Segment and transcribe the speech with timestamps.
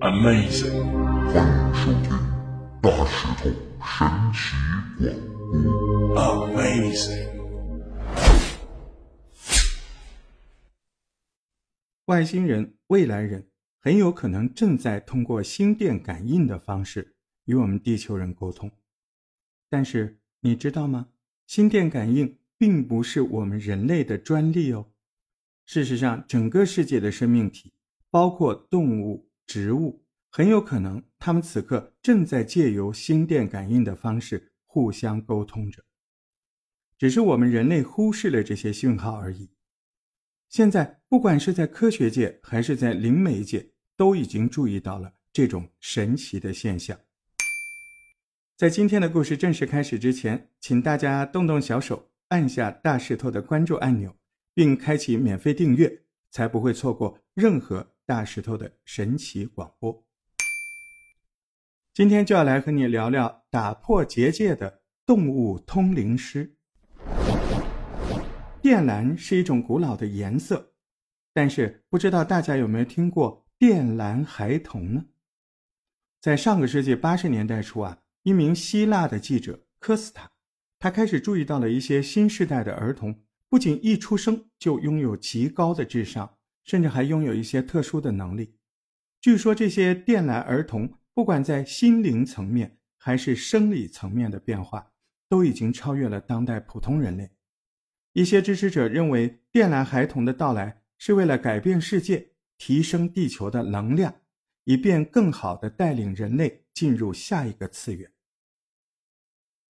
[0.00, 0.76] Amazing，
[1.32, 2.10] 欢迎收听
[2.82, 3.50] 大石头
[3.82, 4.44] 神奇
[5.00, 6.20] 广播。
[6.22, 7.28] Amazing，
[12.04, 13.48] 外星人、未来人
[13.80, 17.14] 很有可能正在通过心电感应的方式
[17.46, 18.70] 与我们地球人沟通。
[19.70, 21.08] 但是你知道吗？
[21.46, 24.88] 心电感应并不是我们人类的专利哦。
[25.66, 27.72] 事实上，整个世界的生命体，
[28.08, 35.82] 包括动物、植物，很有可能它们此刻正在借由心电感应的方式互相沟通着，
[36.96, 39.50] 只是我们人类忽视了这些讯号而已。
[40.48, 46.96] 现在，不管是在科学界还是在灵媒界，都已经注意到了这种神奇的现象。
[48.56, 54.16] 在今天的故事正式开始之前，请大家动动小手，按下大石头的关注按钮。
[54.56, 60.02] 并开启免费订阅，才不会错过任何大石头的神奇广播。
[61.92, 66.56] 今天就要来和你聊聊打破结界的动物通灵师。
[68.62, 70.72] 靛蓝是一种古老的颜色，
[71.34, 75.04] 但是不知道大家有没有听过靛蓝孩童呢？
[76.18, 80.32] 在上个世纪八十年代初啊，一名希腊的记者科斯塔，
[80.78, 83.20] 他开始注意到了一些新时代的儿童。
[83.48, 88.56] 不仅一出生就拥有极高的智商，甚至还拥有一些特殊的能力。
[89.20, 94.92] 据说这些电缆儿童，不管在心灵层面还是生理层面的变化，
[95.28, 97.30] 都已经超越了当代普通人类。
[98.12, 104.14] 一些支持者认为，电缆孩童的到来是为了改变世界，提升地球的能量，
[104.64, 108.10] 以便更好地带领人类进入下一个次元。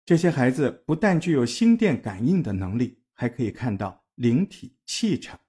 [0.05, 3.03] 这些孩子不但具有心电感应的能力。
[3.17, 5.41] 还可以看到灵体气场。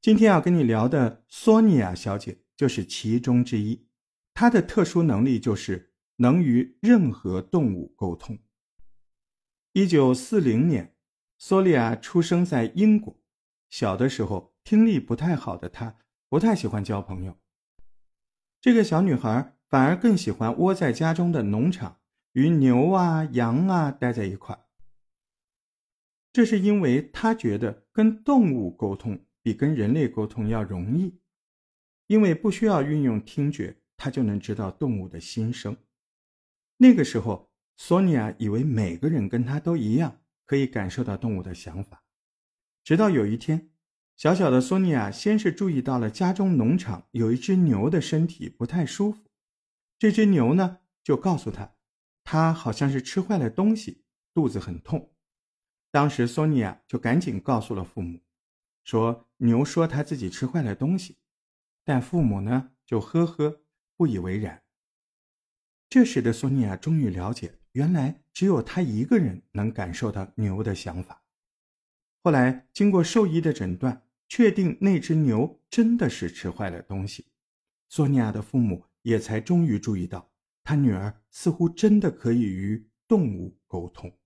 [0.00, 3.88] 今天要跟你聊的索尼娅小姐就是其中之一。
[4.34, 8.38] 她的特殊能力就是能与任何动物沟通。
[9.72, 10.94] 一九四零年，
[11.38, 13.20] 索利亚出生在英国。
[13.68, 15.96] 小的时候，听力不太好的她
[16.28, 17.38] 不太喜欢交朋友。
[18.60, 22.00] 这个小女孩反而更喜欢窝在家中的农场，
[22.32, 24.66] 与牛啊、羊啊待在一块。
[26.32, 31.18] 这是因为他觉得跟动物沟通比跟人类沟通要容易，
[32.06, 35.76] 因为不需要运用听觉，他就能知道动物的心声。
[36.76, 42.04] 那个时候，索尼娅以为每个人跟他都一样，可以感受到动物的想法。
[42.84, 43.70] 直到有一天，
[44.16, 49.30] 小小的索尼娅先是注意到了家中农场有一只牛的身体不太舒服，
[49.98, 51.74] 这只牛呢就告诉他，
[52.22, 55.12] 它好像是吃坏了东西，肚子很痛。
[55.92, 58.20] 当时，索尼娅就赶紧告诉了父母，
[58.84, 61.18] 说牛说他自己吃坏了东西，
[61.84, 63.62] 但父母呢就呵呵
[63.96, 64.62] 不以为然。
[65.88, 71.24] 这时的索尼娅终于了解，原来只有他一个人能感受到牛的想法。
[72.22, 77.26] 后来经过兽医的诊断，确定那只牛真的是吃坏了东西，
[77.88, 80.30] 索尼娅的父母也才终于注意到，
[80.62, 84.16] 他女儿似乎真的可以与动物沟通。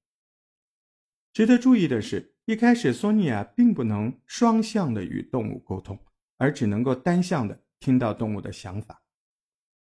[1.34, 5.98] 值得注意的是，一开始索尼娅并不能双向的与动物沟通，
[6.36, 9.02] 而只能够单向的听到动物的想法。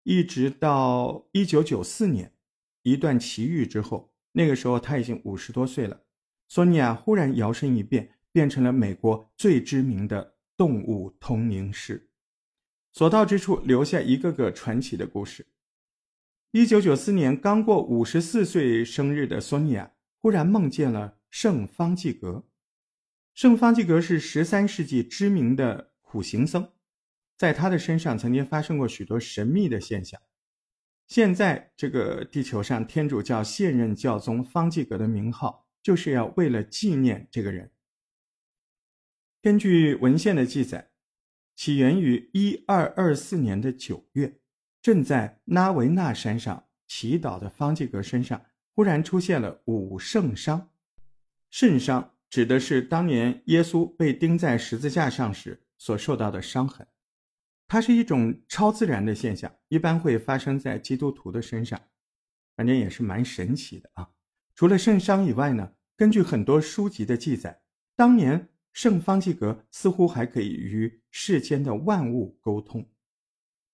[0.04, 2.32] 一直到一九九四年，
[2.84, 6.00] 一段奇遇之后，那个时候他已经五十多岁了，
[6.48, 12.12] 索尼娅忽然摇身一变，变成了美国最知名的动物通灵师，
[12.94, 15.48] 所到之处留下一个个传奇的故事。
[16.52, 21.16] 一九九四年，刚过五十四岁生日的索尼娅忽然梦见了。
[21.30, 22.48] 圣方济各，
[23.34, 26.72] 圣方济各是十三世纪知名的苦行僧，
[27.38, 30.20] 在他的身上曾经发生过许多神秘的现象。
[31.08, 37.72] 现在这个地球上天主教现任教宗方济各的名号，就是要为了纪念这个人。
[39.42, 40.92] 根据文献的记载，
[41.56, 44.40] 起源于一二二四年的九月，
[44.82, 48.46] 正在拉维纳山上祈祷的方济各身上
[48.76, 50.70] 忽然出现了五圣伤。
[51.50, 56.88] 圣伤指的是当年耶稣被钉在十字架上时所受到的伤痕，
[57.68, 61.80] 它是一种超自然的现象，一般会发生在基督徒的身上，
[62.56, 64.10] 反正也是蛮神奇的啊。
[64.54, 67.62] 除了圣伤以外呢，根据很多书籍的记载，
[67.96, 72.88] 当年圣方济各似乎还可以与世间的万物沟通，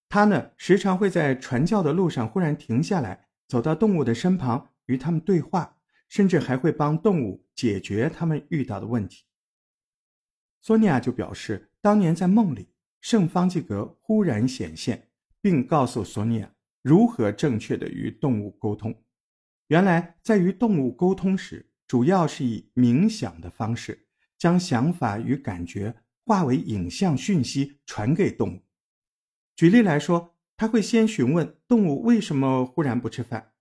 [0.07, 5.74] 他呢时常会在传教的路上忽然停下来，走到动物的身旁与他们对话。
[6.15, 9.25] 甚至还会帮动物解决他们遇到的问题。
[10.61, 12.69] 索尼娅就表示，当年在梦里，
[13.01, 15.09] 圣方济各忽然显现，
[15.41, 16.49] 并告诉索尼娅
[16.81, 18.95] 如何正确的与动物沟通。
[19.67, 24.07] 原来，在与动物沟通时，主要是以冥想的方式，
[24.37, 25.93] 将想法与感觉
[26.25, 28.61] 化为影像讯息传给动物。
[29.57, 33.51] 举例来说，他会先询问动物为什么忽然不吃饭，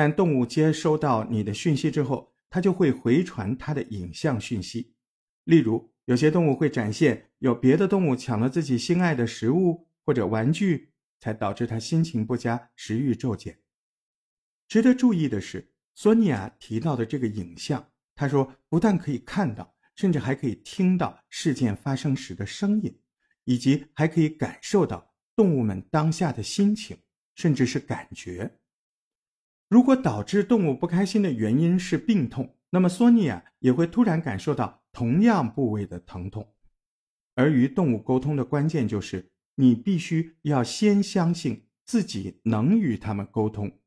[0.00, 4.94] 但动物接收到你的讯息之后，它就会回传它的影像讯息。
[5.44, 13.58] 例如，有些动物会展现有别的动物抢了自己心爱的食物或者玩具，才导致它心情不佳、食欲骤减。
[14.68, 22.98] 值得注意的是，索尼娅提到的这个影像，他说不但可以看到，甚至还可以听到事件发生时的声音，
[23.44, 26.96] 以及还可以感受到动物们当下的心情，
[27.34, 28.50] 甚至是感觉。
[29.70, 36.52] 如果导致动物不开心的原因是病痛，那么索尼娅也会突然感受到同样部位的疼痛。
[37.36, 43.78] 而与动物沟通的关键就是，你必须要先相信自己能与他们沟通。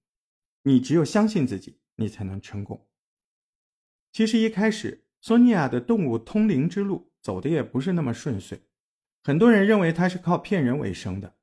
[0.63, 2.87] 你只有相信自己，你才能成功。
[4.13, 8.61] 其实一开始，索尼娅的动物通灵之路走的也不是那么顺遂。
[9.21, 11.35] 很多人认为她是靠骗人为生的，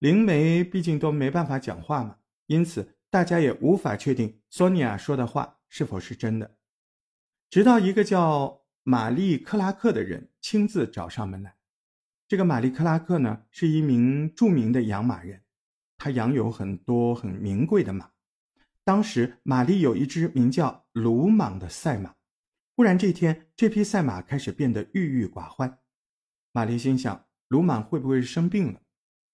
[0.00, 6.56] 灵媒毕竟都没办法讲话嘛，因此大家也无法确定索尼娅说的话是否是真的。
[7.50, 11.56] 直到一个叫玛丽克拉克的人亲自找上门来。
[12.28, 15.42] 这个玛丽克拉克呢，是一名著名的养马人，
[15.98, 18.12] 他养有很多很名贵的马。
[18.84, 22.14] 当时，玛丽有一只名叫鲁莽的赛马。
[22.76, 25.80] 忽然这天，这匹赛马开始变得郁郁寡欢。
[26.52, 28.80] 玛丽心想，鲁莽会不会是生病了？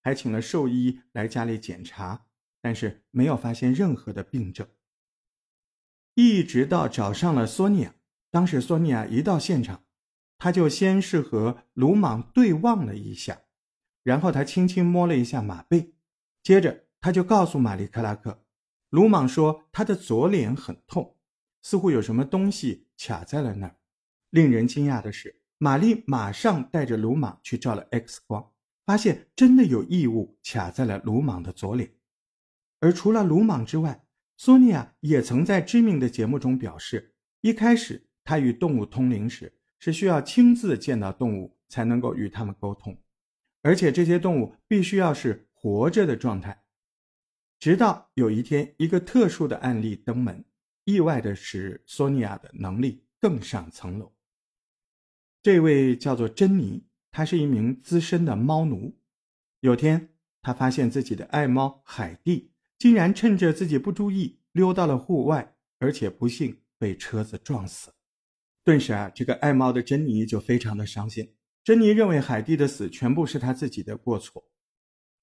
[0.02, 2.25] 还请了兽医来家里检查，
[2.66, 4.66] 但是没有发现任何的病症。
[6.14, 7.94] 一直到找上了索尼娅，
[8.28, 9.84] 当时索尼娅一到现场，
[10.36, 13.42] 他就先是和鲁莽对望了一下，
[14.02, 15.94] 然后他轻轻摸了一下马背，
[16.42, 18.44] 接着他就告诉玛丽克拉克。
[18.90, 21.16] 鲁莽说：“他的左脸很痛，
[21.62, 23.76] 似乎有什么东西卡在了那儿。”
[24.30, 28.50] 令人惊讶的是，玛丽马上带着鲁莽去照了 X 光，
[28.84, 31.95] 发现真的有异物卡在了鲁莽的左脸。
[32.80, 34.04] 而除了鲁莽之外，
[34.36, 42.96] 索尼娅也曾在知名的节目中表示，一开始她与动物通灵时是需要亲自见到动物才能够与他们沟通，
[43.62, 46.64] 而且这些动物必须要是活着的状态。
[47.58, 50.44] 直到有一天，一个特殊的案例登门，
[50.84, 54.12] 意外的使索尼娅的能力更上层楼。
[55.42, 58.98] 这位叫做珍妮，她是一名资深的猫奴。
[59.60, 60.10] 有天，
[60.42, 67.92] 她发现自己的爱猫海蒂竟然趁着自己不注意溜到了户外，而且不幸被车子撞死。
[68.64, 71.34] 顿时啊，这个爱猫的珍妮就非常的伤心。
[71.64, 74.50] 珍妮认为海蒂的死全部是她自己的过错。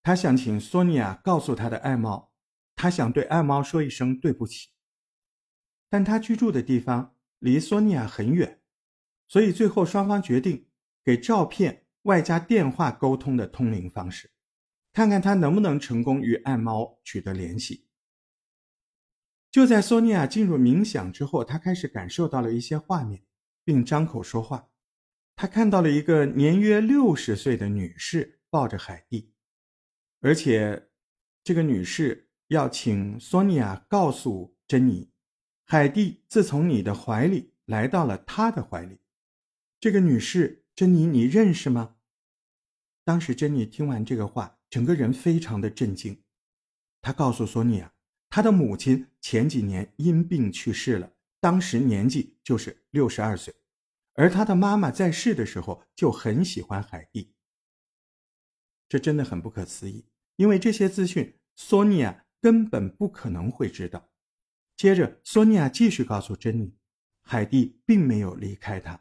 [0.01, 2.33] 他想请索尼娅告诉他的爱猫，
[2.75, 4.71] 他想对爱猫说一声对不起。
[5.89, 8.59] 但他居住的地方离索尼娅很远，
[9.29, 10.67] 所以最后双方决定
[11.05, 14.32] 给照片外加电话沟通的通灵方式，
[14.93, 17.87] 看看他能不能成功与爱猫取得联系。
[19.51, 23.23] 就在索尼娅进入冥想之后，他开始感受到了一些画面，
[23.63, 24.69] 并张口说话。
[25.35, 29.33] 他看到了一个年约六十岁的女士抱着海蒂。
[30.21, 30.89] 而且，
[31.43, 35.11] 这个女士要请索尼娅告诉珍妮，
[35.65, 38.99] 海蒂自从你的怀里来到了她的怀里。
[39.79, 41.95] 这个女士，珍妮，你认识吗？
[43.03, 46.19] 当时珍妮听完这个话，整个人非常的震惊。
[46.99, 47.93] 他告诉索尼娅，
[48.27, 53.53] 他的母亲前几年因病去世了，当时年纪就是六十二岁，
[54.15, 57.35] 而他的妈妈在世的时候就很喜欢海蒂。
[58.89, 60.07] 这真的很不可思议。
[60.37, 64.09] 因为这些资讯，索尼娅根本不可能会知道。
[64.75, 66.75] 接着，索尼娅继续告诉珍妮，
[67.21, 68.99] 海蒂并没有离开她，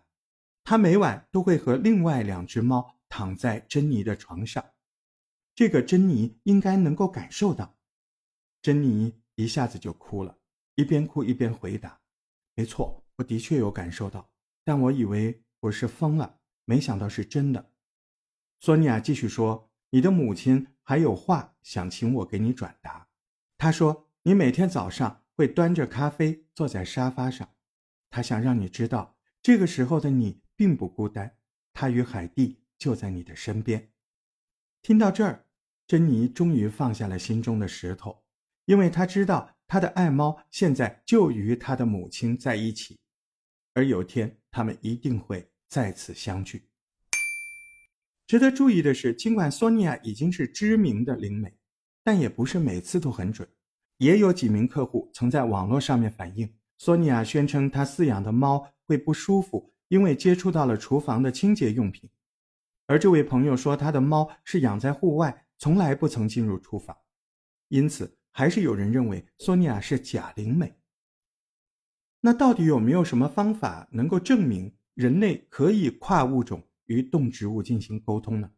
[0.64, 4.62] 她每晚都会和另外两只猫躺在珍妮的床上。
[5.62, 7.76] 这个珍妮应该能够感受到。
[8.60, 10.36] 珍妮一下子就哭了，
[10.74, 12.00] 一边哭一边回答
[12.56, 14.28] ：“没错，我的确有感受到，
[14.64, 17.70] 但我以为我是疯了，没想到是真的。”
[18.58, 19.70] 索尼娅继续说。
[19.90, 23.06] 你的母亲还有话想请我给你转达。
[23.56, 27.48] 她说，你每天早上会端着咖啡坐在沙发上，
[28.10, 31.36] 她想让你知道，这个时候的你并不孤单，
[31.72, 33.92] 她与海蒂就在你的身边。
[34.80, 35.46] 听到这儿，
[35.92, 38.16] 珍妮终于放下了心中的石头，
[38.64, 42.98] 因为她知道她的爱猫现在就与她的母亲在一起，
[43.74, 46.66] 而有天他们一定会再次相聚。
[48.26, 51.54] 值得注意的是，尽管索尼娅已经是知名的灵媒，
[52.02, 53.46] 但也不是每次都很准。
[53.98, 62.08] 也有几名客户曾在网络上面反映，索尼娅宣称她饲养的猫会不舒服，因为接触到了厨房的清洁用品。
[62.86, 66.96] 而这位朋友说，他的猫是养在户外，从来不曾进入厨房。
[67.68, 70.74] 因此，还是有人认为索尼娅是假灵媒。
[72.22, 76.68] 那到底有没有什么方法能够证明人类可以跨物种？
[76.86, 78.50] 与动植物进行沟通呢？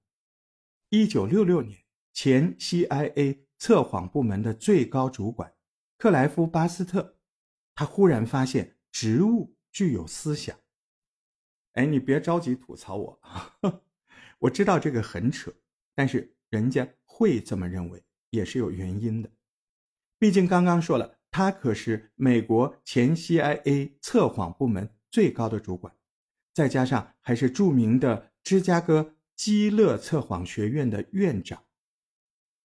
[0.89, 1.79] 一九六六年，
[2.15, 5.55] 前 CIA 测谎部门的最高主管
[5.99, 7.19] 克莱夫·巴斯特，
[7.75, 10.59] 他忽然发现植物具有思想。
[11.73, 13.21] 哎，你别着急吐槽我，
[14.41, 15.55] 我知道这个很扯，
[15.95, 19.29] 但是人家会这么认为也是有原因的。
[20.21, 25.93] 毕竟刚刚说了，他可是美国前 CIA 测谎部门最高的主管。
[26.53, 31.65] 再加上还是著名的芝加哥基勒测谎学院的院长，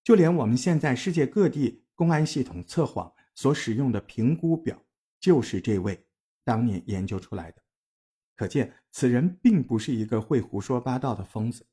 [0.04, 4.86] 就连我们现在世界各地公安系统测谎所使用的评估表，
[5.20, 6.06] 就是这位
[6.44, 7.64] 当年研究出来的。
[8.36, 11.66] 可见此人并不是一个会胡说八道的疯子。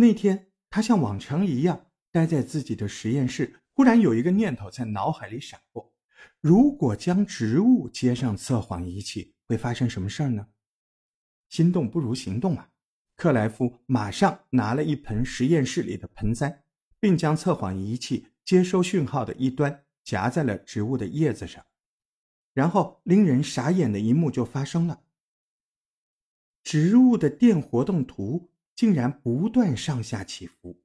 [0.00, 5.92] 那天，他像往常一样待在自己的实验室，忽然有一个念头在脑海里闪过：
[6.40, 9.34] 如果将植物接上测谎仪器。
[9.48, 10.46] 会发生什么事儿呢？
[11.48, 12.70] 心动不如行动啊！
[13.16, 16.64] 克莱夫马上拿了一盆实验室里的盆栽，
[17.00, 21.64] 并将测谎仪器接收讯号的一端夹在了植物的叶子上。
[22.52, 25.02] 然后，令人傻眼的一幕就发生了：
[26.62, 30.80] 植物的电活动图竟然不断上下起伏，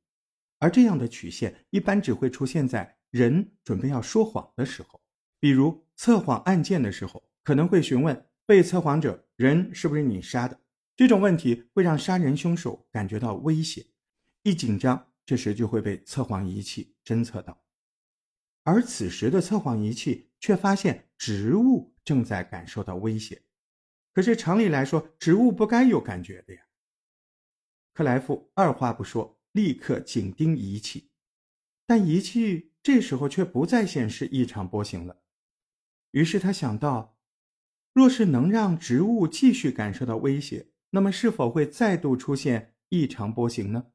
[0.58, 5.00] 而这样的曲线一般只会出现在人准备要说谎的时候，
[5.40, 8.26] 比如测谎案件的时候，可能会询问。
[8.48, 10.60] 被测谎者人是不是你杀的？
[10.96, 13.86] 这种问题会让杀人凶手感觉到威胁，
[14.42, 17.64] 一紧张，这时就会被测谎仪器侦测到。
[18.64, 23.40] 而此时的测谎仪器却发现植物正在感受到威胁。
[24.12, 26.62] 可是常理来说，植物不该有感觉的呀。
[27.94, 31.10] 克莱夫二话不说，立刻紧盯仪器，
[31.86, 35.22] 但仪器这时候却不再显示异常波形了。
[36.12, 37.14] 于是他想到。
[37.96, 43.86] 若是能让植物继续感受到威胁，那么是否会再度出现异常波形呢？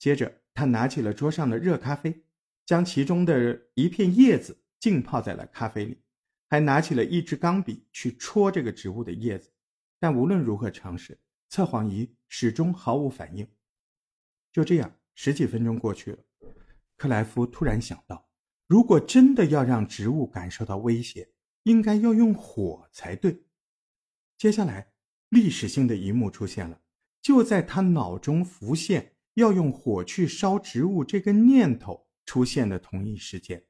[0.00, 2.24] 接着，他拿起了桌上的热咖啡，
[2.66, 6.02] 将其中的一片叶子浸泡在了咖啡里，
[6.48, 9.52] 还拿起了一支钢笔去戳这个植物的叶子。
[10.00, 11.16] 但无论如何尝试，
[11.50, 13.46] 测谎仪始终毫无反应。
[14.52, 16.18] 就这样，十几分钟过去了，
[16.96, 18.30] 克莱夫突然想到，
[18.68, 21.28] 如果真的要让植物感受到威胁，
[21.64, 23.44] 应该要用火才对。
[24.38, 24.92] 接下来，
[25.30, 26.80] 历史性的一幕出现了。
[27.20, 33.62] 就在他脑中浮现要用火去烧植物这个念头出现的同一时间，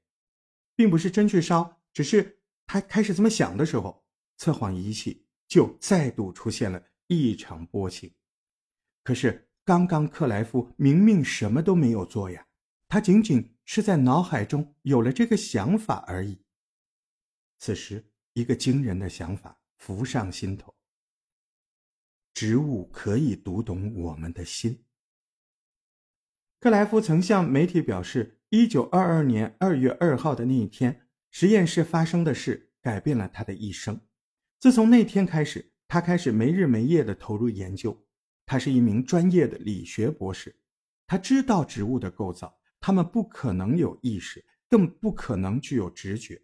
[0.76, 4.04] 并不是真去烧，只是他开始这么想的时候，
[4.36, 6.80] 测谎仪器就再度出现了
[7.10, 8.14] 异常波形。
[9.02, 12.46] 可是，刚刚克莱夫明明什么都没有做呀，
[12.88, 16.40] 他仅仅是在脑海中有了这个想法而已。
[17.58, 20.72] 此时，一个惊人的想法浮上心头：
[22.32, 24.84] 植物可以读懂我们的心。
[26.60, 34.00] 克莱夫曾向媒体表示，一九二二年二月二号的那一天，实验室发生的事改变了他的一生。
[34.60, 38.00] 自从那天开始，他开始没日没夜地投入研究。
[38.46, 40.54] 他是一名专业的理学博士，
[41.04, 46.40] 他知道植物的构造，它们不可能有意识，更不可能具有直觉。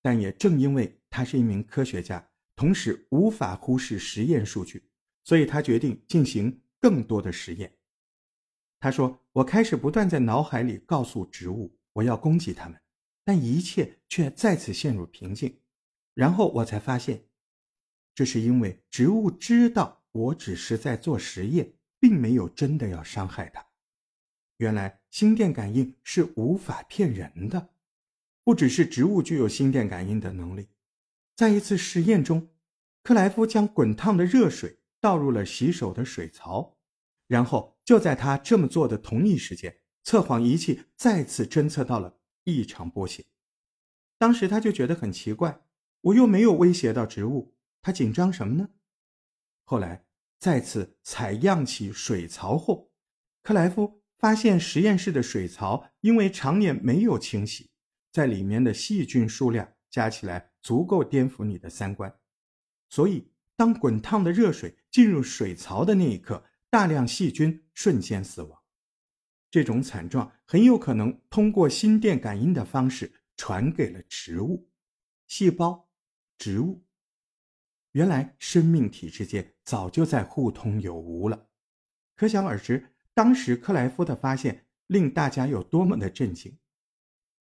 [0.00, 4.88] 但也正因为他是一名科学家，同时无法忽视实验数据，
[5.22, 7.70] 所以他决定进行更多的实验。
[8.80, 12.80] 他说：“我开始不断在脑海里告诉植物，我要攻击它们，
[13.22, 15.58] 但一切却再次陷入平静。
[16.14, 17.25] 然后我才发现，
[18.16, 23.64] 这是因为植物知道我只是在做实验，并没有真的要伤害它。
[24.56, 27.74] 原来心电感应是无法骗人的。”
[28.42, 30.68] 不只是植物具有心电感应的能力，
[31.34, 32.48] 在一次实验中，
[33.02, 36.78] 克莱夫将滚烫的热水倒入了洗手的水槽，
[37.26, 43.24] 然后就在他这么做的同一时间，测谎仪器再次侦测到了异常波形。
[44.16, 45.62] 当时他就觉得很奇怪，
[46.02, 47.55] 我又没有威胁到植物，
[47.86, 48.68] 他紧张什么呢？
[49.62, 50.04] 后来
[50.40, 52.90] 再次采样起水槽后，
[53.44, 57.70] 克莱夫发现实验室的水槽因为常年没有清洗。
[58.10, 62.12] 在里面的细菌数量加起来足够颠覆你的三观，
[62.88, 66.88] 所以当滚烫的热水进入水槽的那一刻，大。
[66.88, 68.60] 量细菌瞬间死亡。
[69.48, 74.68] 这种惨状很有可能通过心电感应的方式传给了植物、
[75.28, 75.88] 细胞、
[76.36, 76.82] 植物。
[77.96, 81.48] 原来生命体之间早就在互通有无了。
[82.14, 86.58] 可想而知，当时克莱夫的发现令大家有多么的震惊。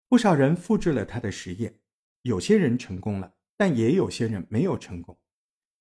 [0.08, 1.80] 不少人复制了他的实验，
[2.22, 5.18] 有些人成功了，但也有些人没有成功。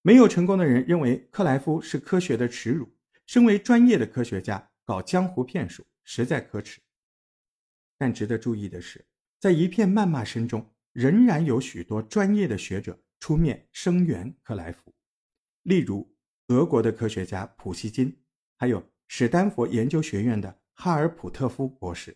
[0.02, 2.92] 没有成功的人认为克莱夫是科学的耻辱，
[3.28, 5.86] 身为专业的科学家搞江湖骗术。
[6.04, 6.82] 实在可耻。
[8.00, 9.06] 但值得注意的是，
[9.40, 14.94] 在一片谩骂声中，仍然有许多专业的学者出面声援克莱夫。
[15.64, 16.16] 例如，
[16.50, 18.16] 俄国的科学家普希金，
[18.56, 22.16] 还有史丹佛研究学院的哈尔普特夫博士，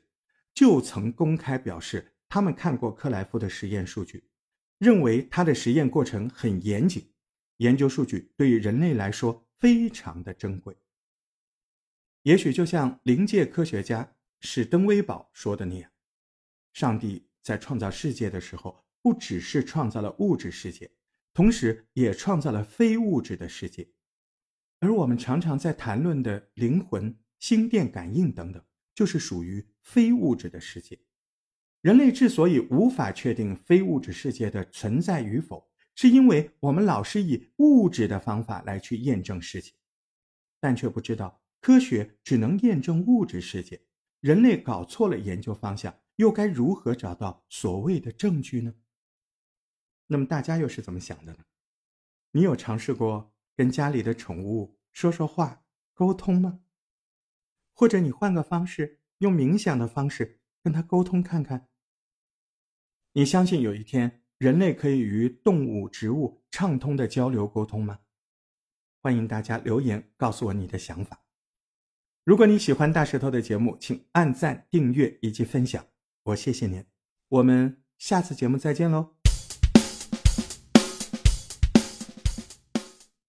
[0.53, 4.29] 就曾公开表示，他们看过克莱夫的实验数据，
[4.77, 7.11] 认为他的实验过程很严谨，
[7.57, 10.77] 研究数据对于人类来说非常的珍贵。
[12.21, 15.89] 也许就像灵界科学家史登威堡说的那样，
[16.73, 20.91] 上帝在创造世界的时候，不只是创造了物质世界，
[21.39, 23.87] 同时也创造了非物质的世界。
[24.81, 28.61] 而我们常常在谈论的灵魂、心电感应等等，
[28.93, 30.99] 就是属于非物质的世界。
[31.79, 35.65] 人类之所以无法确定非物质世界的存在与否，
[35.95, 39.73] 是因为我们老是以物质的方法来去验证事情，
[40.59, 41.41] 但却不知道。
[41.61, 43.79] 科学只能验证物质世界，
[44.19, 48.73] 人类搞错了研究方向，又该如何找到所谓的证据呢？
[50.11, 51.39] 那么大家又是怎么想的呢？
[52.31, 55.63] 你有尝试过跟家里的宠物说说话、
[55.93, 56.61] 沟通吗？
[57.75, 61.69] 或者你换个方式，用冥想的方式跟他沟通看看？
[63.13, 67.99] 你相信有一天人类可以与动物、植物畅通的交流沟通吗？
[69.01, 71.23] 欢迎大家留言告诉我你的想法。
[72.23, 75.85] 如果你喜欢大石头的节目，请按赞、订阅以及分享，
[76.23, 76.83] 我谢谢您。
[77.27, 79.18] 我们下次节目再见喽。